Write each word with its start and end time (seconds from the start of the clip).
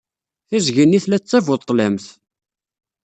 Tiẓgi-nni 0.47 0.99
tella 1.03 1.17
d 1.19 1.23
tabuḍḍlamt. 1.25 2.05